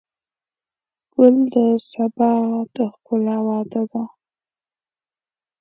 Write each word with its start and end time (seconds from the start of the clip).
ګل 1.13 1.35
د 1.53 1.55
سبا 1.91 2.33
د 2.75 2.75
ښکلا 2.93 3.37
وعده 3.47 3.83
ده. 3.91 4.03